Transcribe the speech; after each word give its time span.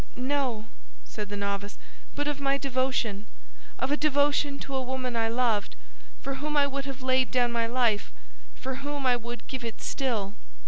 "No," 0.15 0.65
said 1.05 1.29
the 1.29 1.37
novice, 1.37 1.77
"but 2.15 2.27
of 2.27 2.41
my 2.41 2.57
devotion—of 2.57 3.91
a 3.91 3.95
devotion 3.95 4.57
to 4.57 4.73
a 4.73 4.81
woman 4.81 5.15
I 5.15 5.27
loved, 5.27 5.75
for 6.23 6.33
whom 6.41 6.57
I 6.57 6.65
would 6.65 6.85
have 6.85 7.03
laid 7.03 7.29
down 7.29 7.51
my 7.51 7.67
life, 7.67 8.11
for 8.55 8.77
whom 8.77 9.05
I 9.05 9.15
would 9.15 9.45
give 9.45 9.63
it 9.63 9.79
still." 9.79 10.33